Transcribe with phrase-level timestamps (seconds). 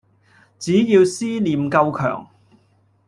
[0.57, 2.27] 只要思念夠强